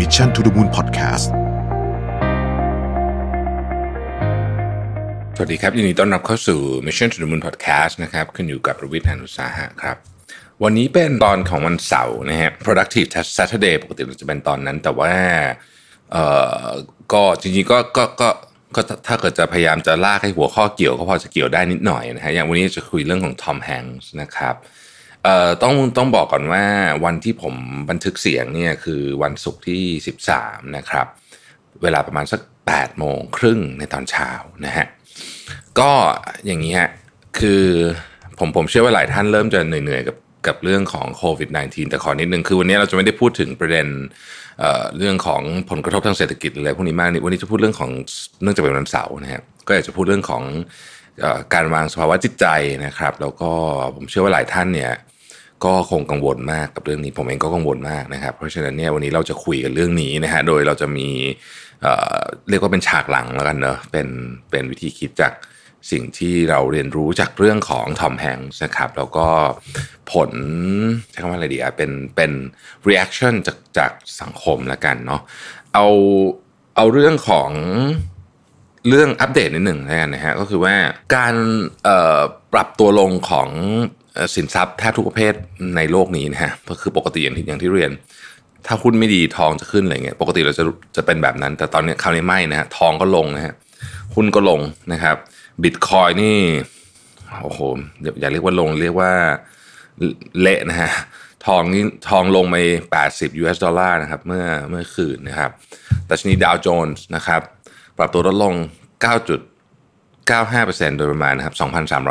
[0.00, 1.26] Mission to the Moon Podcast
[5.36, 9.96] สวัสดีครับยินดีต้อนรับเข้าสู่ Mission to the Moon Podcast นะครับขึ้นอยู่กับประวิทยานุสาหะครับ
[10.62, 15.12] วันนี้เป็นตอนของวันเสาร์นะฮะ productive Saturday ปกติเราจะเป็นตอนนั้น แต่ว่า
[16.12, 16.24] เอ่
[16.64, 16.68] อ
[17.12, 18.28] ก็จริงๆก็ก็ก็
[18.76, 26.64] ก็ถ้าเกิดจะพยายามจะลากให้หัวข้อเกี่ยวก็พอจะเกี่ยวได้นิดหน่อยนะฮะอย่างวันนี้จะคุยเรื่องของทอมแฮงส์นะครับเอ่อต้องต้องบอกก่อนว่า
[27.04, 27.54] วันที่ผม
[27.90, 29.82] บันทึกเสียงเนี่ยคือวันศุกร์ที่
[30.26, 31.06] 13 นะครับ
[31.82, 34.30] เวลาประมาณสัก8โมงครึ่งในตอนเช้า
[34.66, 34.86] นะฮะ
[35.78, 35.90] ก็
[36.46, 36.90] อย่างนี้ฮะ
[37.38, 37.64] คือ
[38.38, 43.86] ผมผมเชื่อว่าหลายท่านเริ่มจะเหนื่อยๆกับกับเรื่องของโควิด -19 แต่ขอนิดนึงคือวันนี้เราจะไม่ได้พูดถึงประเด็น
[44.58, 47.90] เอ่อเรื่องของผลกระทบทางเศรษฐกิจอะไรพวกนี้มากนี่วันนี้จะพูดเรื่องของ
[48.42, 50.42] เนื่องจากเป็นวันเสาร์นะฮะก็อยากจะพูดเรื่องของ
[51.54, 52.46] การวางสภาวะจิตใจ
[52.86, 53.50] นะครับ แล้วก็
[53.96, 54.92] ผมเชื่อว่าหลายท่านเนี่ย
[55.64, 61.08] ก็คงกังวลมากกับเรื่องนี้ผมเองก็กังวลมากนะครับ เพราะฉะนั้นเนี่ยวันนี้เราจะคุยกันเรื่องนี้นะฮะโดยเราจะมี
[61.82, 64.08] เเรียกว่าเป็นฉากหลังแล้วกันเนอะเป็น
[64.50, 65.32] เป็นวิธีคิดจาก
[65.90, 69.26] สิ่งที่เราเรียนรู้จากเรื่องของทอมแฮงส์นะครับแล้วก็
[70.12, 70.30] ผล
[71.10, 72.32] ใช้คำว่าอะไรดีอะเป็นเป็น
[72.88, 75.20] reaction จากจากสังคมแล้วกันเนาะ
[75.74, 75.86] เอา
[76.76, 77.50] เอาเรื่องของ
[78.88, 80.74] เรื่องอัปเดตนิดหนึ่งแล้วกันนะฮะก็คือว่า
[81.16, 81.34] การ
[82.52, 83.48] ปรับตัวลงของ
[84.34, 85.34] สินทรัพย์แทบทุกประเภท
[85.76, 87.92] ในโลกนี้นะฮะก็คือปกติอย่างที่อย่างที่เรียน
[88.66, 90.64] ถ้าหุ้นไม่ดีทองจะขึ้นอะไรเงี้ยปกติเราจะ
[90.96, 93.54] จะเป็นแบบนั้น แต่ตอนนี้คราวนี้ไม่นะฮะทองก็ลงนะฮะ
[94.14, 94.60] หุ้นก็ลง
[94.92, 95.16] นะครับ
[95.62, 96.38] บิตคอยนี่
[97.42, 97.60] โอ้โห
[98.20, 99.12] อย่าเรียกว่าลงเรียกว่า
[100.40, 100.90] เละนะฮะ
[101.46, 102.56] ทองนี่ทองลงไป
[103.00, 105.50] 80 US ดอลลาร์นะครับเมื่อเมื่อคืนนะครับ
[106.06, 107.40] แต่ชนีดาวโจนส์นะครับ
[107.98, 108.54] ปรับตัวลดลง
[109.06, 111.54] 9.95%โดยประมาณนะครับ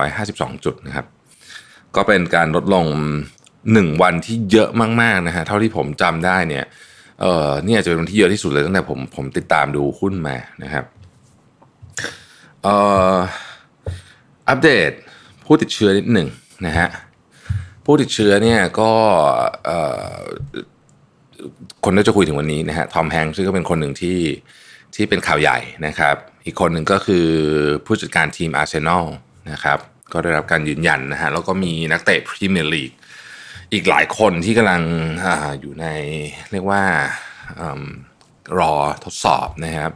[0.03, 1.05] 2,352 จุดนะครับ
[1.95, 2.85] ก็เป็นการลดลง
[3.73, 4.69] หนึ่งวันที่เยอะ
[5.01, 6.65] มากๆนะฮะเท่าที่ผมจำได้เนี่ย
[7.21, 10.85] เออเนี่ยจะเป็นวันที่เยอะที่สุดเลยตั้งแต่ผมผมติดตามดูหุ้นมานะครับ
[12.63, 12.75] เอ่
[13.13, 13.15] อ
[14.49, 14.91] อัปเดต
[15.45, 16.27] ผู้ติดเชื้อนิดหนึ่ง
[16.65, 16.87] นะฮะ
[17.85, 18.91] ผู้ติดเชื้อเนี่ยก็
[19.65, 19.79] เอ่
[20.13, 20.17] อ
[21.85, 24.19] คนที่จะคุยถึงวันนี้นะฮะทอมแฮงค์ซึ่งก็เป็นคนหนึ่งที่
[24.95, 26.15] ที่เป็นข่าวใหญ่นะครับ
[26.45, 27.27] อีกคนหนึ่งก็คือ
[27.85, 29.05] ผู้จัดการทีมอาร์เซนอล
[29.51, 29.79] นะครับ
[30.13, 32.91] ก็ได้รับการยืนยันนะฮะแล้วก็มีนักเตะพรีเมียร์ลีก
[33.73, 34.81] อีกหลายคนที่กำลัง
[35.25, 35.27] อ
[35.61, 35.85] อยู่ใน
[36.51, 36.83] เรียกว่า
[37.59, 37.63] อ
[38.59, 38.73] รอ
[39.05, 39.91] ทดสอบนะครับ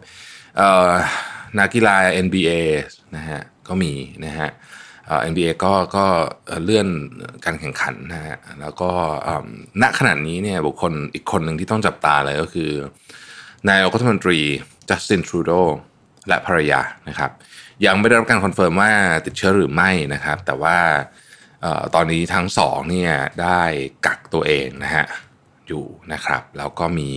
[1.58, 2.52] นักกีฬา NBA
[3.16, 3.94] นะฮะก็มี
[4.26, 4.50] นะฮะ
[5.08, 6.06] เอ่อ NBA ก็ก็
[6.64, 6.88] เลื่อน
[7.46, 8.90] การแข่งขันนะฮะแล้วก็
[9.82, 12.72] ณขณะนี้เนี่ยบุคคลอีกคนหนึ่งที่ต้องจับตาเลยก็คือ
[13.70, 14.40] นายกรัฐมนตรี
[14.90, 15.52] จัสตินทรูโด
[16.28, 17.32] และภรรยานะครับ
[17.86, 18.92] ยังไม่ได้รับการ confirm ว่า
[19.26, 20.78] ติดเชื้อหรือไม่นะครับ แต่ว่า
[21.64, 23.12] ออตอนนี้ทั้งสองเนี่ย
[23.42, 23.62] ได้
[24.06, 25.06] กักตัวเองนะฮะ
[25.68, 27.12] อยู่นะครับ แล้วก็มี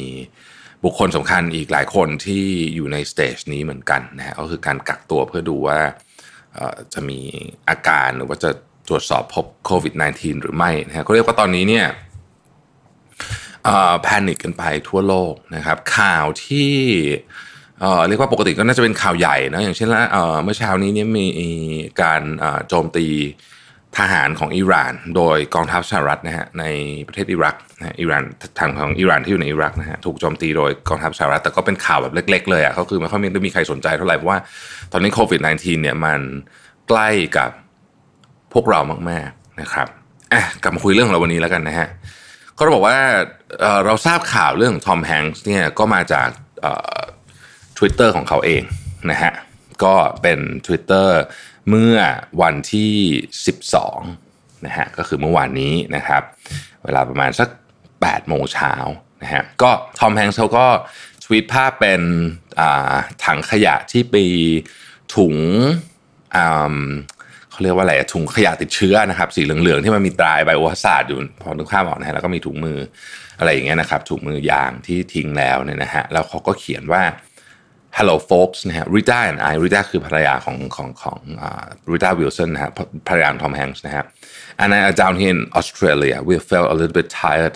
[0.85, 5.79] บุคคลสำคัญอีกหลายคนที่อยู่ในสเตจนี้เหมือนกันนะฮะก็คือการกักตัวเพื่อดูว่า
[6.95, 7.21] จะมี
[7.69, 8.51] อาการหรือว่าจะ
[8.89, 11.87] ตรวจสอบพบโควิด -19 หรือไม่นะฮะเขาเรียกว่าตอนนี้เนี่ย
[14.03, 16.73] แพนิคกันไปทั่วโลกนะครับ ข่าวที่
[18.09, 21.49] เรียกว่าปกติก็น่าจะเป็นข่าวใหญ่นะอย่างเช่นละเเมื่อเช้านี้เนี่ยมี
[22.03, 22.23] การ
[22.69, 23.07] โจมตี
[23.99, 26.65] ทหารของอิหร่าน โดยกองทัพสหรัฐนะฮะใน
[27.07, 28.25] ประเทศอิรักนะอิหร่าน
[28.59, 34.39] ทางของอิหร่านที่อยู่ในอิรักนะฮะถูกโจมตีโดยกองทัพสหรัฐแต่ก็เป็นข่าวแบบเล็ก ๆ เลยอะก็คือไม่ค่อยมีมีใครสนใจเท่าไหร่เพราะว่า
[34.93, 36.21] ตอนนี้โควิด -19 เนี่ยมัน
[36.89, 37.51] ใกล้กับ
[38.53, 39.89] พวกเรามากๆนะครับ
[40.33, 41.89] อะกลับมาคุยเรื่องของเราวันนี้แล้วกันนะฮะ
[42.57, 42.97] ก็ต้องบอกว่า
[43.61, 46.29] เเราทราบข่าวเรื่องของทอมแฮงค์เนี่ยก็มาจาก
[47.79, 48.63] ทวิตเตอร์ของเขาเอง
[49.11, 49.33] นะฮะ
[49.85, 51.09] ก็เป็น Twitter
[51.69, 51.97] เมื่อ
[52.43, 52.93] วันที่
[53.99, 56.23] 12นะฮะก็คือเมื่อวานนี้นะครับ
[56.85, 57.49] เวลาประมาณสัก
[57.89, 58.75] 8โมงเช้า
[59.23, 60.67] นะฮะก็ทอมแฮงค์เขาก็
[61.25, 62.01] ทวีตภาพเป็น
[62.61, 62.95] อ่า
[63.25, 64.27] ถังขยะที่มี
[65.15, 65.37] ถุง
[66.37, 66.77] อ่า
[67.51, 72.79] เขาเรียกว่าอะไรถุงขยะติดเชื้อนะครับ สีเหลืองๆที่มันมีตรา biohazard อยู่พอนึกภาพออกนะฮะแล้วก็มีถุงมือ
[73.39, 77.03] อะไรอย่างเงี้ยนะครับถุงมือยางที่ทิ้งแล้วเนี่ยนะฮะแล้วเขาก็เขียนว่า
[77.98, 82.72] hello folks นะฮะ Rita and I Rita คือภรรยาของของของอ่า Rita Wilson นะฮะ
[83.08, 84.04] ภรรยาของ Tom Hanks นะฮะ
[84.62, 87.56] and I are down here in Australia we felt a little bit tired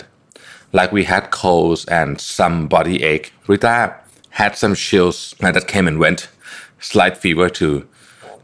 [0.78, 3.76] like we had colds and some body ache Rita
[4.40, 5.18] had some chills
[5.56, 6.20] that came and went
[6.78, 7.76] slight fever too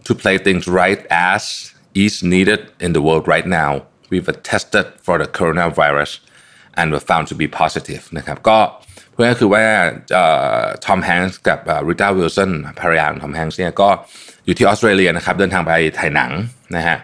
[0.04, 3.84] to play things right as is needed in the world right now.
[4.10, 6.20] We were tested for the coronavirus
[6.74, 8.58] and were found to be positive นะครับก็
[9.05, 9.63] เ พื่อก็คือว่า
[10.85, 13.89] ทอมแฮงส์กับริต้าวิลสันภรรยาของทอมแฮงส์เนี่ยก็
[14.45, 16.31] อยู่ที่ออสเตรเลียนะครับเดินทางไปถ่ายหนัง
[16.75, 16.97] นะฮะ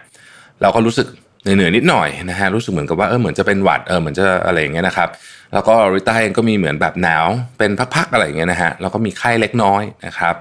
[0.62, 1.06] เราก็รู้สึก
[1.42, 5.08] เหนื่อยนิดหน่อยนะฮะรู้สึกเหมือนกับว่าเออเหมือนจะเป็นหวัดเออเหมือนจะอะไรอย่างเงี้ยนะครับ
[5.52, 7.26] แล้วก็ริต้าเองก็มีเหมือนแบบหนาว
[7.58, 10.34] เป็นพักๆอะไรอย่างเงี้ยนะฮะแล้วก็มีไข้เล็กน้อยนะครับ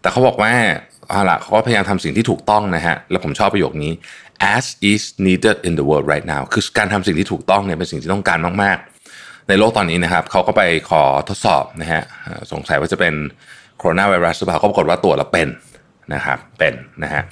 [0.00, 0.52] แต่เขาบอกว่า
[1.08, 3.92] เอาละเขาก็พยายามทำสิ่งที่ถูกต้องนะฮะแล้วผมชอบประโยคนี้
[4.54, 8.97] as is needed in the world right now คือการทำสิ่งที่ถูกต้องเนี่ยเป็นสิ่งที่ต้องการมากๆ
[9.48, 12.02] ในโลกตอนนี้นะครับเขาก็ไปขอทดสอบนะฮะ
[12.52, 13.14] สงสัยว่าจะเป็น
[13.78, 15.48] โคโรนาไวรัสหรือเปล่าก็ปรากฏว่าตรวจแล้วเป็น
[16.14, 17.22] นะครับเป็นนะฮะ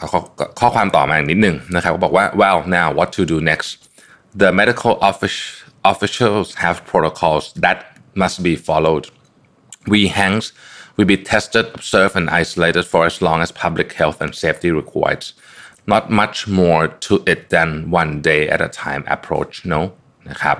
[0.00, 0.20] ข้อ
[0.60, 3.68] ข้อความต่อมาอีกนิดนึงนะครับก็บอกว่า well now what to do next
[4.42, 5.38] the medical office,
[5.92, 7.78] officials have protocols that
[8.22, 9.04] must be followed
[9.92, 10.46] we hangs
[10.96, 15.24] will be tested observed and isolated for as long as public health and safety requires
[15.92, 17.68] not much more to it than
[18.00, 19.80] one day at a time approach no
[20.30, 20.58] นะครับ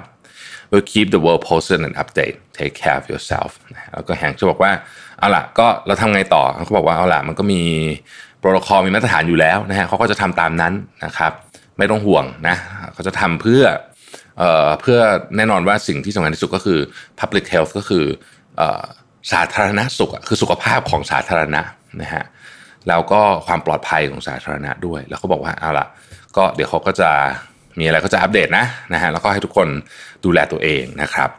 [0.74, 3.50] we'll keep the world posted and update take care of yourself
[3.92, 4.72] แล้วก็แฮงจะบอกว่า
[5.18, 7.60] เอาล่ะก็เราทำไงต่อเขาบอกว่าเอาล่ะมันก็มี
[8.38, 10.72] โปรโตคอลมีมาตรฐานอยู่แล้วนะฮะเขาก็จะทำตามนั้น
[11.04, 11.32] นะครับ
[11.78, 12.56] ไม่ต้องห่วงนะ
[12.94, 13.62] เขาจะทำเพื่อ
[14.38, 14.98] เอ่อเพื่อ
[15.36, 16.78] แน่นอนว่าสิ่งที่สำคัญที่สุดก็คือ
[17.20, 18.04] public health ก็คือ
[18.56, 18.82] เอ่อ
[19.32, 21.62] สาธารณสุขคือสุขภาพของสาธารณะ
[22.02, 22.24] นะฮะ
[22.88, 25.86] แล้วก็ความปลอดภัยของสาธารณะด้วย แล้วเขาบอกว่าเอาล่ะ
[26.36, 27.10] ก็เดี๋ยวเขาก็จะ
[27.78, 29.68] มีอะไรก็จะอัปเดตนะนะฮะแล้วก็ให้ทุกคน
[30.24, 31.30] ดูแลตัวเองนะครับ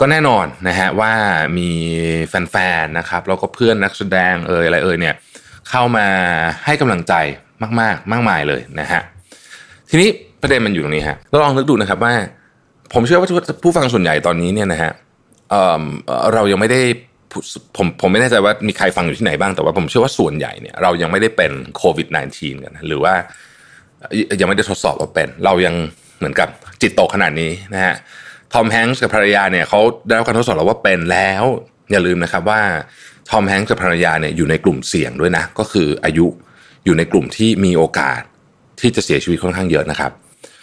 [0.00, 1.12] ก็แน่นอนนะฮะว่า
[1.58, 1.70] มี
[2.28, 5.14] แฟนๆนะครับแล้วก็เพื่อนนักแสดงเอ่ยอะไรเอ่ยเนี่ย
[5.68, 6.06] เข้ามา
[6.64, 7.14] ให้กำลังใจ
[7.62, 9.00] มากๆ มากมายเลยนะฮะ
[9.90, 10.08] ทีนี้
[10.42, 12.14] ประเด็นมันอยู่ตรงนี้ฮะเราลองนึกดูนะครับว่า
[12.92, 13.28] ผมเชื่อว่า
[13.62, 14.92] ผู้ฟังส่วนใหญ่ตอนนี้เนี่ยนะฮะ
[15.50, 16.80] เเรายังไม่ได้
[17.76, 23.14] ผมผมไม่แน่ใจว่ามีใครฟังอยู่ที่ไหนบ้างแต่ว่าผมเชื่อว่าส่วนใหญ่เนี่ยเรายังไม่ได้เป็นโควิด -19 กันหรือว่า
[24.40, 25.74] ยังไม่ได้ทดสอบว่าเป็น เรายัง
[26.18, 26.48] เหมือนกับ
[26.82, 27.94] จิตตกขนาดนี้นะฮะ
[28.52, 31.44] ทอมแฮงส์กับภรรยาเนี่ยเขาได้รับการทดสอบแล้วว่าเป็นแล้ว
[31.90, 32.60] อย่าลืมนะครับว่า
[33.30, 36.26] ทอมแฮงส์กับภรรยาเนี่ยอยู่ในกลุ่มเสี่ยงด้วยนะ ก็คืออายุ
[36.84, 38.20] อยู่ในกลุ่มที่มีโอกาส
[38.80, 40.12] ที่จะเสียชีวิตค่อนข้างเยอะนะครับ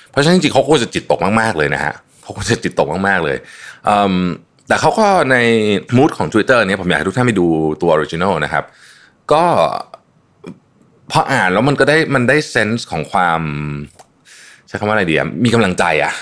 [0.10, 1.94] เพราะฉะนั้นจริงๆเขาควรจะจิตตกมากๆเลยนะฮะ
[2.24, 3.38] เขาควรจะจิตตกมากๆเลย
[4.68, 5.38] แต่เขาก็ใน
[5.98, 7.48] mood ของ Twitter เนี่ยผมอยากให้ทุกท่านไปดู
[7.82, 8.64] ตัว original นะครับ
[9.34, 9.46] ก็
[11.12, 13.42] พออ่านแล้วมันก็ได้มันได้ sense ของความ
[14.68, 16.14] ใช้คำว่าอะไรดีอะมีกำลังใจอะ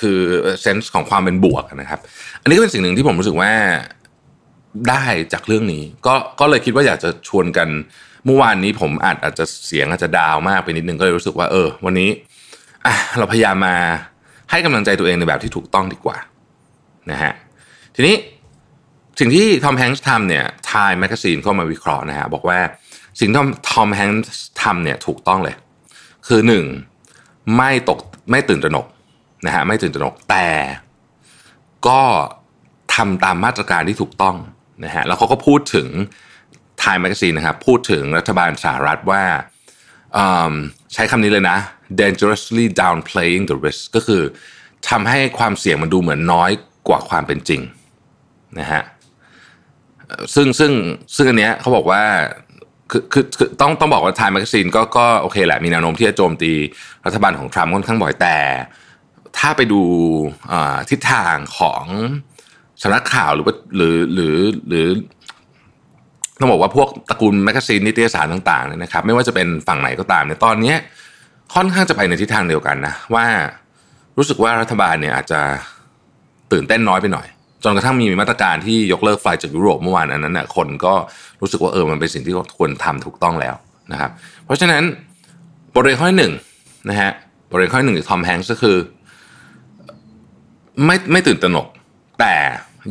[0.00, 0.18] คือ
[0.62, 2.00] sense ของความเป็นบวกนะครับ
[2.42, 3.52] อันนี้ก็เป็นสิ่งหนึ่งที่ผมรู้สึกว่า
[4.88, 7.68] ได้จากเรื่องนี้ ก็ก็เลยคิดว่าอยากจะชวนกัน
[8.24, 12.10] เมื่อวานนี้ผมอาจอาจจะเสียงอาจจะ down มากไปนิดนึงก็เลยรู้สึกว่า เออ วันนี้
[12.86, 13.76] อะเราพยายามมา
[14.50, 16.16] ให้กำลังใจตัวเองในแบบที่ถูกต้องดีกว่า
[17.10, 17.32] นะฮะ
[17.96, 18.16] ทีนี้
[19.20, 22.58] สิ่งที่ทอมแฮงส์ทำเนี่ย Time Magazine เข้ามาวิเคราะห์นะฮะบอกว่า
[23.18, 23.38] สิ่งที่
[23.68, 25.54] ทอมแฮงส์ทำเนี่ยถูกต้องเลย
[26.26, 26.64] คือหนึ่ง
[27.56, 27.98] ไม่ตก
[28.30, 28.86] ไม่ตื่นตระหนก
[29.46, 30.48] นะฮะไม่ตื่นตระหนกแต่
[31.88, 32.02] ก็
[32.94, 34.36] ทำตามมาตรการที่ถูกต้อง
[34.84, 35.88] นะฮะแล้วเขาก็พูดถึง
[36.78, 39.22] Time Magazine นะครับพูดถึงรัฐบาลสหรัฐว่า
[40.94, 41.58] ใช้คำนี้เลยนะ
[42.00, 44.22] dangerously downplaying the risk ก็คือ
[44.90, 46.50] ทำให้ความเสี่ยงมันดูเหมือนน้อย
[46.88, 47.60] กว่าความเป็นจริง
[48.58, 48.82] นะฮะ
[50.34, 50.72] ซึ่งซึ่ง
[51.16, 52.02] ซึ่งอันเนี้ยเขาบอกว่า
[52.92, 56.52] คือคือคือต้องต้องบอกว่า Time Magazine ก็ก็โอเคแหละมีแนวโน้มที่จะโจมตี
[57.06, 58.36] รัฐบาลของทรัมป์ค่อนข้างบ่อยแต่
[59.38, 59.80] ถ้าไปดู
[60.90, 61.84] ทิศทางของ
[62.82, 64.36] สำนักข่าวหรือว่าหรือหรือ
[64.68, 64.86] หรือ
[66.40, 70.74] ต้องบอกว่าพวกตระกูล magazine นิตยสารต่างๆเนี่ยนะครับ ไม่ว่าจะเป็นฝั่งไหนก็ตามเนี่ยตอนนี้
[71.54, 73.26] ค่อนข้างจะไปในทิศทางเดียวกันนะว่า
[74.16, 75.40] รู้สึกว่ารัฐบาลเนี่ยอาจจะ
[76.52, 77.26] ตื่นเต้นน้อยไปหน่อย
[77.64, 80.94] จนกระทั่งมีมาตรการที่ยกเลิกไฟจากยุโรปเมื่อวานอันนั้นนะคนก็
[81.40, 83.54] รู้สึกว่าเออมันเป็นสิ่งที่ควรทำถูกต้องแล้ว
[83.92, 84.10] นะครับ
[84.44, 84.82] เพราะฉะนั้น
[85.74, 86.32] บทเรียนข้อหนึ่ง
[86.88, 87.10] นะฮะ
[87.50, 88.76] บทเรียนข้อหนึ่งจากทอมแฮงส์ก็คือ
[90.84, 91.66] ไม่ไม่ตื่นตระหนก
[92.20, 92.34] แต่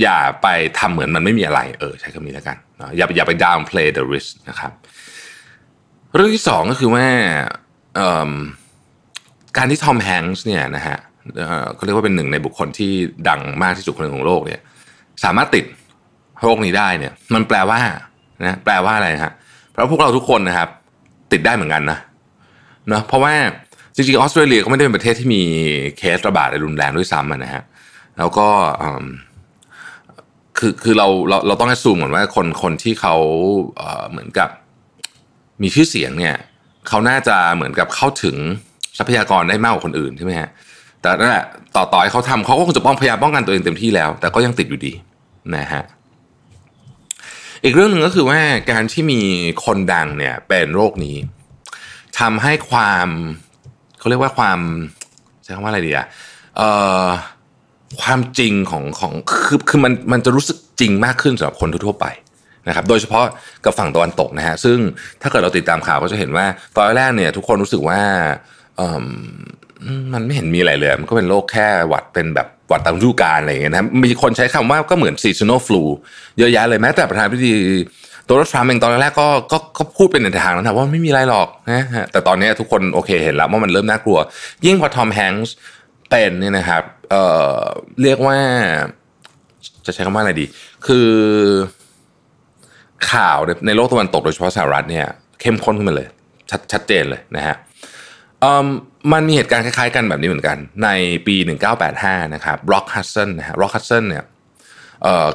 [0.01, 0.47] อย่าไป
[0.79, 2.57] ทำเหมือนมันไม่มีอะไร เออ ใช้คำนี้แล้วกัน
[2.97, 4.71] อย่าอย่าไป downplay the risk นะครับ
[6.15, 7.05] เรื่องที่สองก็คือว่า
[9.57, 10.97] การที่ทอมแฮงส์เนี่ยนะฮะ
[11.75, 12.91] เขาเรียกว่าเป็นหนึ่งในบุคคลที่
[13.29, 14.59] ดังมากที่สุดคนหนึ่งของโลกเนี่ย
[15.23, 15.65] สามารถติด
[16.41, 17.79] โรคนี้ได้เนี่ย มันแปลว่า
[18.45, 19.33] นะแปลว่าอะไรฮะ
[19.69, 20.69] เพราะพวกเราทุกคนนะครับ
[21.31, 21.99] ติดได้เหมือนกันนะ
[22.89, 23.33] เนาะเพราะว่า
[23.95, 25.43] จริงๆออสเตรเลียก็ไม่ได้เป็นประเทศที่มี
[25.97, 27.63] เคสระบาดรุนแรงด้วยซ้ำนะฮะ
[28.19, 28.47] แล้วก็
[30.57, 33.15] คือคือเราเราเราต้องให้ซูมเหมือนว่าคนคนที่เขา
[34.11, 34.49] เหมือนกับ
[35.61, 36.35] มีชื่อเสียงเนี่ย
[36.87, 38.35] เขาน่าจะเหมือนกับเข้าถึง
[38.97, 40.49] ทรัพยากรได้มากกว่าคนอื่นใช่ไหมฮะ
[41.01, 44.93] แต่นั่นแหละต่อต่อให้เขาทำเขาก็คงจะป้องพยายามป้องกันตัวเองเต็มที่แล้ว แต่ก็ยังติดอยู่ดี
[45.55, 45.83] นะฮะ
[47.63, 48.39] อีกเรื่องหนึ่งก็คือว่า
[48.71, 49.21] การที่มี
[49.65, 51.17] คนดังเนี่ยเป็นโรคนี้
[52.19, 53.07] ทำให้ความ
[53.99, 54.59] เขาเรียกว่าความ
[55.43, 56.05] ใช้คำว่าอะไรดีอะ
[56.57, 56.69] เอ่
[57.03, 57.05] อ
[58.01, 59.13] ความจริงของของ
[59.45, 62.05] คือคือมันมันจะรู้สึกจริงมากขึ้นสำหรับคนทั่วไป
[62.67, 63.25] นะครับโดยเฉพาะ
[63.65, 64.77] กับฝั่งตะวันตกนะฮะซึ่ง
[65.21, 68.01] ถ้าเกิดเราติดตามข่าวก็จะเห็นว่าตอนแรกเนี่ยทุกคนรู้สึกว่า
[70.13, 75.83] มันไม่เห็นมีอะไรเลย มันก็เป็นโรคแค่หวัดเป็นแบบหวัดตามฤดูกาลอะไรอย่างเงี้ยนะมีคนใช้คำว่าก็เหมือน seasonal flu
[76.37, 77.53] เยอะแยะเลยแม้แต่ประธานาธิบดี
[78.25, 84.19] โดนัลด์ทรัมป์เองตอนแรกก็ก็ก็พูดเป็นในทางนั้นนะว่าไม่มีอะไรหรอกนะฮะแต่ตอนนี้ทุกคนโอเคเห็นแล้วว่ามันเริ่มน่ากลัว
[84.65, 85.53] ยิ่งพอทอมแฮงส์
[86.09, 87.23] เป็นเนี่ยนะครับเอ่
[87.55, 87.59] อ
[88.01, 88.37] เรียกว่า
[89.85, 90.45] จะใช้คำว่าอะไรดี
[90.87, 91.09] คือ
[93.11, 95.05] ข่าวในโลกตะวันตกโดยเฉพาะสหรัฐเนี่ย
[95.41, 96.07] เข้มข้นขึ้นมาเลย
[96.49, 97.55] ชัดชัดเจนเลยนะฮะ
[99.13, 100.89] มันมีเหตุการณ์คล้ายๆกันแบบนี้เหมือนกัน ใน
[101.27, 101.35] ปี
[101.85, 104.23] 1985 นะครับร็อกฮัดสันนะฮะร็อกฮัดสันเนี่ย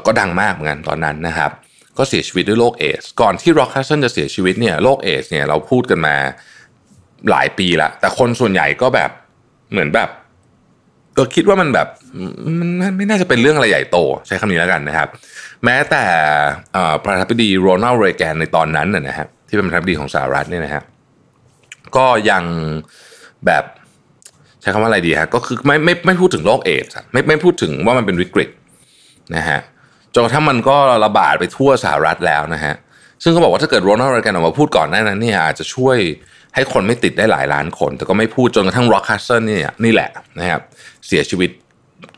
[0.07, 1.51] ก็ดังมากเหมือนกันตอนนั้นนะครับ
[1.99, 6.15] ก็เสียชีวิตด้วยโรคเอดส์ ก่อนที่ร็อกฮัดสันจะเสียชีวิตเนี่ยโรคเอดส์เนี่ยเราพูดกันมา
[7.31, 9.11] หลายปีละแต่คนส่วนใหญ่ก็แบบ
[9.73, 10.09] เหมือนแบบ
[11.19, 11.89] ก็คิดว่ามันแบบ
[12.61, 15.09] มันไม่น่าจะเป็นเรื่องอะไรใหญ่โต ใช้คำนี้แล้วกันนะครับ
[15.65, 16.05] แม้แต่
[17.03, 20.83] ประธานาธิบดีโรนัลด์เรแกนในตอนนั้นนะฮะที่เป็นประธานาธิบดีของสหรัฐเนี่ยนะฮะ
[21.97, 22.45] ก็ยัง
[23.47, 23.65] แบบ
[24.61, 28.51] ใช้คำว่าอะไรดีฮะก็คือไม่ไม่ไม่พูดถึงโรคเอดส์ไม่ไม่พูดถึงว่ามันเป็นวิกฤต
[29.37, 29.61] นะฮะ
[30.15, 32.75] จนกระทั่งมันก็ระบาดไปทั่วสหรัฐแล้วนะฮะ
[33.23, 35.99] ซึ่งเขาบอกว่าถ้าเกิดโรนัลด์เรแกนออกมาพูดก่อนหน้านั้นเนี่ยอาจจะช่วย
[36.55, 40.63] ให้คนไม่ติดได้หลายล้านคน แต่ก็ไม่พูดจนกระทั่งร็อกฮัดสันนี่นี่แหละนะครับ
[41.07, 41.51] เสียชีวิต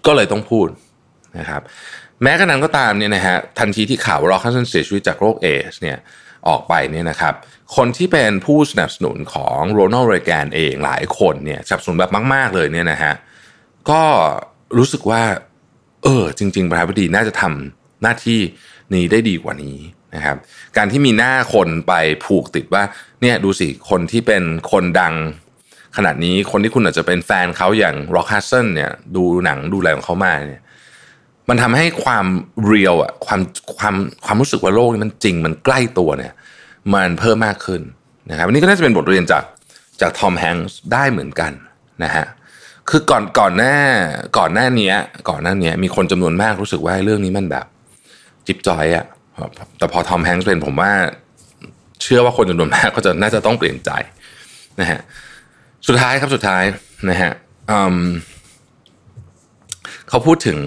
[0.07, 0.69] ก็เลยต้องพูด
[1.39, 1.63] นะครับ
[2.23, 5.99] แม้กระนั้นก็ตามเนี่ยนะฮะทันทีที่ข่าวร็อกฮัดสันเสียชีวิตจากโรคเอดส์เนี่ย
[6.49, 7.35] ออกไปเนี่ยนะครับ
[7.77, 13.15] คนที่เป็นผู้สนับสนุนของโรนัลด์เรแกนเองหลายคนเนี่ยสนับสนุนแบบมาก ๆ เลยเนี่ยนะฮะ
[13.91, 14.03] ก็
[14.79, 15.23] รู้สึกว่า
[16.05, 18.41] เออ จริง ๆ ประธานาธิบดีน่าจะทำหน้าที่
[18.95, 19.79] นี้ได้ดีกว่านี้
[20.15, 20.37] นะครับ
[20.77, 21.93] การที่มีหน้าคนไป
[22.25, 22.83] ผูกติดว่า
[23.21, 24.43] เนี่ยดูสิ คนที่เป็น
[24.73, 25.15] คนดัง
[25.97, 30.63] ขนาดนี้คนที่คุณอาจจะเป็นแฟนเขาอย่างร็อกฮัสเซนเนี่ย ดูหนังดูอะไรของเขามาเนี่ย
[31.49, 32.27] มันทำให้ความ
[32.65, 33.41] เรียลอะความ
[33.79, 36.33] ความความรู้สึกว่าโลกนี้มันจริงมันใกล้ตัวเนี่ย
[36.95, 37.81] มันเพิ่มมากขึ้น
[38.31, 39.45] นะครับอันนี้ก็น่าจะเป็นบทเรียนจาก
[40.01, 41.53] จากทอมแฮงส์ได้เหมือนกัน
[42.05, 42.27] นะฮะ
[42.89, 43.77] คือก่อนก่อนหน้า
[44.39, 44.93] ก่อนหน้านี้
[45.29, 47.67] ก่อนหน้านี้มีคนจำนวนมากรู้สึกว่าเรื่องนี้มันแบบ
[48.47, 49.05] จิ๊บจ๊อยอะ
[49.79, 50.93] แต่พอทอมแฮงส์เป็นผมว่า
[52.03, 53.91] เชื่อว่าคนจำนวนมากก็จะน่าจะต้องเปลี่ยนใจ
[54.81, 55.01] นะฮะ
[55.87, 56.63] สุดท้ายครับสุดท้าย
[57.11, 57.33] นะฮะ
[60.09, 60.59] เขาพูดถึง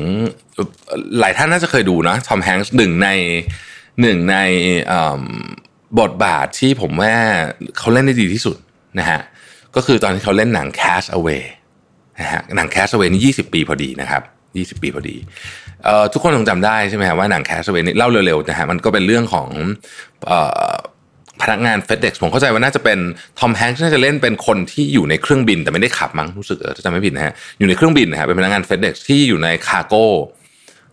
[1.20, 3.10] หลายท่านน่าจะเคยดูนะทอมแฮงส์หนึ่งใน
[4.02, 4.36] หนึ่งใน
[6.00, 7.14] บทบาทที่ผมว่า
[7.78, 8.58] เขาเล่นได้ดีที่สุด
[9.00, 9.22] นะฮะ
[9.76, 11.44] ก็คือตอนที่เขาเล่นหนัง Cash Away
[12.20, 14.24] นะฮะหนัง Cash Away นี่20 ปีพอดีนะครับ
[14.78, 15.16] 20 ปีพอดี
[16.14, 19.48] ทุกคนคงจำได้ใช่ไหมฮะว่าหนัง Cash Away นี่เล่าเร็วๆนะฮะมันก็เป็นเรื่องของ
[21.42, 23.00] พนักงาน FedEx ผมเข้าใจว่าน่าจะเป็น
[23.40, 30.06] ทอมแฮงค์น่าจะเล่นเป็นคนที่อยู่ในเครื่องบิน แต่ไม่ได้ขับมั้งรู้สึกเออถ้าจำไม่ผิดนะฮะอยู่ในเครื่องบินนะฮะเป็นพนักงาน FedEx ที่อยู่ในคาร์โก้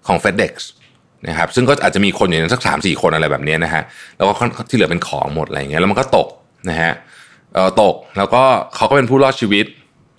[0.07, 0.53] ของ FedEx
[1.29, 3.83] นะครับซึ่งก็อาจจะมีคนอยู่ในสักสามสี่คนอะไรแบบนี้นะฮะ
[4.17, 4.33] แล้วก็
[4.71, 6.29] ที่เหลือเป็นของหมดอะไรเงี้ยแล้วมันก็ตก
[6.71, 6.93] นะฮะ
[7.55, 8.43] เออตกแล้วก็
[8.77, 9.67] เขาก็เป็นผู้รอดชีวิต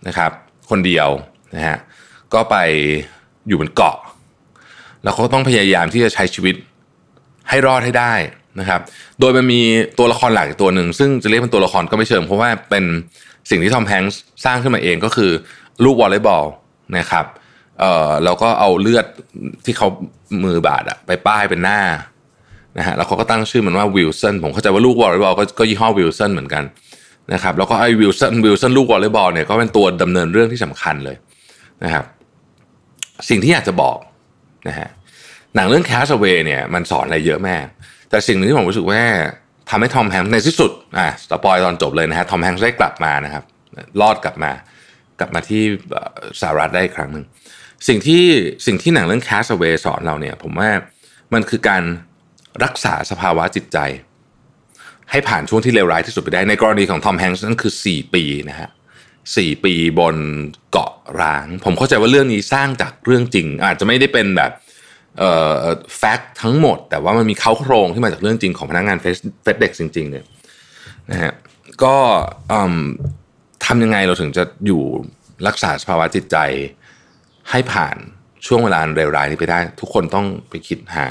[0.08, 0.32] นะครับ
[0.70, 1.10] คนเดียว
[1.56, 1.78] นะฮะ
[2.34, 2.56] ก็ไป
[3.48, 3.98] อยู่บนเกาะ
[5.04, 6.56] แล้วเขาต้องพยายามที่จะใช้ชีวิต
[7.50, 8.14] ให้รอดให้ได้
[8.60, 8.82] นะครับ
[9.20, 9.62] โดยมันมี
[10.00, 12.84] ตัวละครหลักตัวหนึ่ง ซึ่งจะเรียกเป็นตัวละครก็ไม่เชิงเพราะว่าเป็น
[13.50, 15.32] สิ่งที่ทอมแฮงส์สร้างขึ้นมาเองก็คือ
[15.84, 16.46] ลูกวอลเลย์บอล
[16.98, 17.26] นะครับ
[17.80, 19.06] เอ่อแล้วก็เอาเลือด
[19.66, 19.88] ที่เขา
[20.44, 21.80] มือบาดอะไปป้ายเป็นหน้า
[22.78, 26.64] นะฮะแล้วเขาก็ตั้งชื่อมันว่าวิลสันผมเข้าใจว่าลูกวอลเลย์บอลก็ยี่ห้อวิลสันเหมือนกัน
[27.34, 31.16] นะครับแล้วก็ไอ้วิลสันวิลสันลูกวอลเลย์บอลเนี่ยก็เป็นตัวดำเนินเรื่องที่สำคัญเลย
[31.84, 32.06] นะครับ
[33.30, 33.98] สิ่งที่อยากจะบอก
[34.68, 34.90] นะฮะ
[35.56, 37.56] หนังเรื่อง Cast Away เนี่ยมันสอนอะไรเยอะแยะ
[38.10, 39.02] แต่สิ่งหนึ่งที่ผมรู้สึกว่า
[39.70, 43.44] ทำให้ทอมแฮงค์ในที่สุดอะ spoil ตอนจบเลยนะฮะทอมแฮงค์ได้กลับมานะครับ
[44.02, 44.52] รอดกลับมา
[45.20, 45.64] กลับมาที่
[46.42, 47.26] สหรัฐได้อีกครั้งหนึ่ง
[47.88, 48.24] สิ่งที่
[48.66, 50.70] สิ่งที่หนังเรื่อง Cast Away สอนเราเนี่ย ผมว่า
[51.34, 51.84] มันคือการ
[52.64, 53.78] รักษาสภาวะจิตใจ
[55.12, 58.70] ให้ผ่านช่วงที่เลวร้ายที่สุดไปได้ในกรณีของทอมแฮงค์นั่นคือ 4 ปีนะฮะ
[59.38, 60.16] สี่ปีบน
[60.72, 64.52] เกาะร้าง ผมเข้าใจว่าเรื่องนี้สร้างจากเรื่องจริง อาจจะไม่ได้เป็นแบบ
[65.98, 70.26] แฟกต์ทั้งหมด แต่ว่ามันมีเขาโครงที่มาจากเรื่องจริงของพนักงานเฟสเฟสเด็กจริงๆเนี่ย
[71.12, 71.34] นะฮะ
[71.84, 71.96] ก็
[73.66, 74.84] ทำยังไงเราถึงจะอยู่
[75.48, 76.38] รักษาสภาวะจิตใจ
[77.50, 77.96] ให้ผ่าน
[78.48, 81.08] ช่วงเวลาเร็วรายนี้ไปได้ ทุกคนต้องไปคิดหา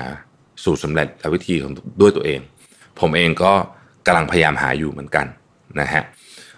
[0.65, 2.41] สูตรสำเร็จและวิธีของด้วยตัวเอง
[3.01, 3.53] ผมเองก็
[4.07, 5.27] กำลังพยายามหาอยู่เหมือนกัน
[5.81, 6.03] นะฮะ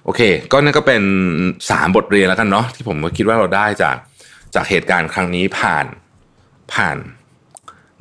[0.04, 0.20] โอเค
[0.52, 1.02] ก็นั่นก็เป็น
[1.50, 3.96] 3 บทเรียนแล้วกันเนาะที่ผมคิดว่าเราได้จาก
[4.54, 5.86] จากเหตุการณ์ครั้งนี้ผ่าน
[6.72, 6.96] ผ่าน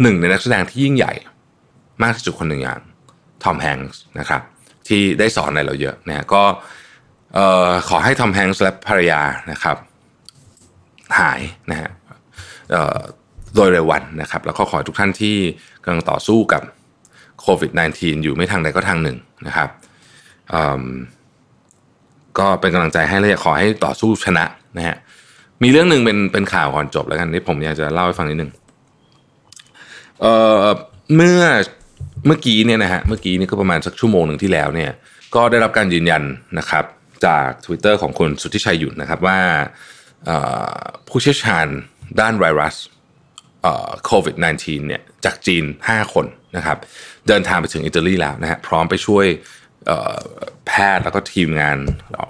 [0.01, 1.13] หนึ่งในนักแสดงที่ยิ่งใหญ่
[2.03, 2.79] มากที่สุดคนหนึ่งอย่าง
[3.44, 4.41] ทอมแฮงส์นะครับ
[4.88, 6.44] ที่ได้สอนอะไรเราเยอะนะก็
[7.89, 9.77] ขอให้ทอมแฮงส์และภรรยานะครับ
[11.20, 11.39] หาย
[11.72, 11.89] นะฮะ
[13.56, 15.36] โดยเร็ววันนะครับ แล้วก็ขอทุกท่านที่
[15.84, 16.62] กำลังต่อสู้กับ
[17.41, 19.70] โควิด -19 อยู่ไม่ทางใดก็ทางหนึ่งนะครับ
[22.39, 24.46] ก็เป็นกำลังใจให้และขอให้ต่อสู้ชนะ
[24.77, 24.98] นะฮะ
[25.63, 28.51] มีเรื่องหนึ่งเป็นเป็นข่าวก่อนจบแล้วกันที่ผมอยากจะเล่าให้ฟังนิดนึง
[30.21, 30.33] เอ่
[30.63, 30.67] อ
[31.15, 31.41] เมื่อ
[32.25, 34.91] เมื่อกี้เนี่ยนะฮะเมื่อกี้นี่ก็ประมาณสักชั่วโมงหนึ่งที่แล้วเนี่ย
[35.35, 36.23] ก็ได้รับการยืนยัน
[36.59, 36.85] นะครับ
[37.25, 39.39] จาก Twitter ของคุณสุทธิชัยหยุ่นนะครับว่า
[41.07, 41.67] ผู้เชี่ยวชาญ
[42.19, 42.75] ด้านไวรัส
[44.05, 46.25] โควิด -19 เนี่ยจากจีน 5 คน
[46.57, 46.77] นะครับ
[47.27, 49.25] เดินทางไปถึงอิตาลีแล้วนะฮะพร้อมไปช่วย
[50.67, 51.77] แพทย์แล้วก็ทีมงาน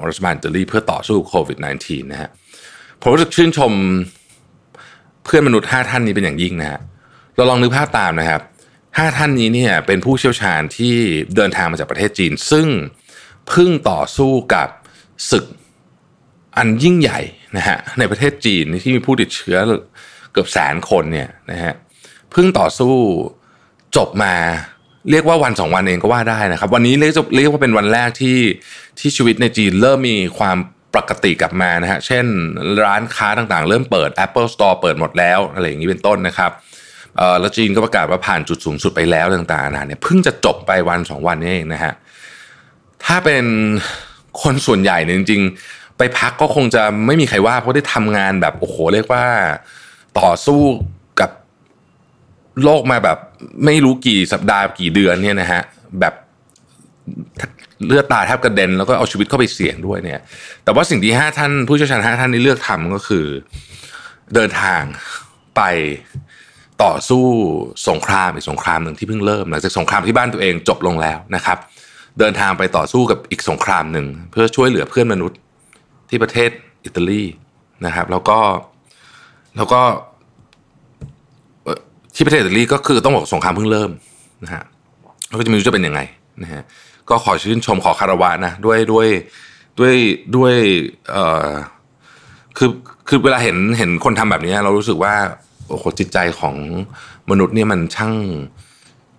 [0.07, 2.29] รัฐบาลอิตาลีเพื่อต่อสู้โควิด -19 นะฮะ
[3.01, 3.71] ผมรู้สึกชื่นชม
[5.25, 6.79] เพื่อนมนุษย์ 5 ท่านนี้เป็นอย่างยิ่งนะฮะ
[7.39, 8.41] เราลองนึกภาพตามนะครับ
[8.79, 10.95] 5ท่านนี้เนี่ยเป็นผู้เชี่ยวชาญที่
[11.35, 12.67] เดินทางมาจากประเทศจีน ซึ่ง
[13.47, 14.67] เพิ่งต่อสู้กับ
[15.31, 15.45] ศึก
[16.57, 17.19] อันยิ่งใหญ่
[17.57, 19.57] นะฮะในประเทศจีนที่มีผู้ติดเชื้อ
[20.31, 21.73] เกือบแสนคนเนี่ยนะฮะ
[22.31, 22.93] เพิ่งต่อสู้
[23.97, 24.33] จบมา
[25.11, 28.37] เรียกว่าวันสองวันเองก็ว่าได้นะครับ วันนี้เรียกเรียกว่าเป็นวันแรกที่
[28.99, 30.57] ที่ชีวิตในจีนเริ่มมีความ
[30.95, 32.25] ปกติกลับมานะฮะเช่น
[32.85, 36.51] ร้านค้าต่างๆ เริ่มเปิด Apple Store เปิดหมดแล้วอะไรอย่างนี้เป็นต้นนะครับ
[37.39, 41.93] แล้วจีนก็ประกาศว่าผ่านจุดสูงสุดไปแล้วต่างๆนะเนี่ยเพิ่งจะจบไปวันสองวันนี้เองนะฮะ
[43.05, 43.45] ถ้าเป็น
[44.41, 49.25] คนส่วนใหญ่เนี่ยจริง ๆ ไปพักก็คงจะไม่มีใครว่าเพราะได้ทำงานแบบโอ้โหเรียกว่า
[50.19, 50.61] ต่อสู้
[51.19, 51.31] กับ
[52.63, 53.17] โลกมาแบบ
[53.65, 55.61] ไม่รู้กี่สัปดาห์กี่เดือนเนี่ยนะฮะ
[55.99, 56.13] แบบ
[57.87, 60.21] เลือดตาแทบกระเด็นแล้วก็เอาชีวิตเข้าไปเสี่ยงด้วยเนี่ย
[60.63, 63.25] แต่ว่าสิ่งที่ห้าท่านผู้เชี่ยวชาญห้าท่านนี้เลือกทำก็คือ
[64.35, 64.81] เดินทาง
[65.55, 65.61] ไป
[66.83, 67.25] ต่อสู้
[67.89, 71.57] สงครามอีกสงครามหนึ่งที่เพิ่งเริ่มหลังจากสงครามที่บ้านตัวเองจบลงแล้วนะครับ
[72.19, 75.37] เดินทางไปต่อสู้กับอีกสงครามหนึ่งเพื่อช่วยเหลือเพื่อนมนุษย์
[76.09, 76.49] ที่ประเทศ
[76.83, 77.23] อิตาลี
[77.85, 78.39] นะครับ แล้วก็
[79.57, 79.81] แล้วก็
[82.15, 83.91] ที่ประเทศอิตาลีก็คือต้องบอกสงครามเพิ่งเริ่ม
[84.43, 84.63] นะฮะ
[85.27, 85.99] แล้วก็จะไม่รู้จะเป็นยังไง
[86.43, 86.61] นะฮะ
[87.09, 89.07] ก็ขอชื่นชมขอคารวะนะด้วยด้วย
[89.79, 89.95] ด้วย
[90.35, 90.53] ด้วย
[91.11, 91.49] เอ่อ
[92.57, 92.69] คือ
[93.07, 95.15] คือเวลาเห็นเห็นคนทำแบบนี้เรารู้สึกว่า
[95.69, 96.55] โอ้โหจิตใจของ
[97.29, 98.13] มนุษย์เนี่ยมันช่าง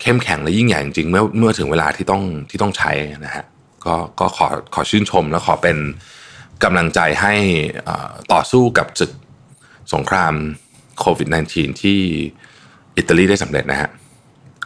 [0.01, 2.93] เข้มแข็งและยิ่งใหญ่จริงเมื่อเมื่อถึงเวลาที่ต้องที่ต้องใช้
[3.25, 3.45] นะฮะ
[3.85, 5.77] ก็ก็ขอขอชื่นชมและขอเป็น
[6.65, 7.35] กำลังใจให้
[8.33, 9.11] ต่อสู้กับศึก
[9.95, 10.35] สงคราม
[11.01, 11.99] โควิด -19 ที่
[12.97, 13.89] อิตาลีได้สำเร็จนะฮะ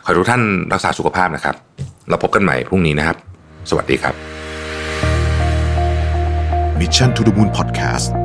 [0.05, 1.57] ขอทุกท่านรักษาสุขภาพนะครับ
[2.09, 3.17] เราพบกันใหม่พรุ่งนี้นะครับ
[3.71, 4.15] สวัสดีครับ
[6.81, 8.24] Mission to the Moon Podcast